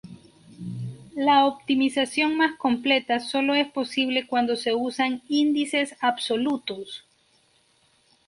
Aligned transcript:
La 1.15 1.45
optimización 1.45 2.35
más 2.35 2.57
completa 2.57 3.19
sólo 3.19 3.53
es 3.53 3.71
posible 3.71 4.25
cuando 4.25 4.55
se 4.55 4.73
usan 4.73 5.21
índices 5.27 5.95
absolutos. 5.99 7.05